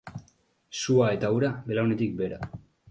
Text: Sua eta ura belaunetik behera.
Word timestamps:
Sua 0.79 1.11
eta 1.19 1.31
ura 1.39 1.53
belaunetik 1.71 2.21
behera. 2.23 2.55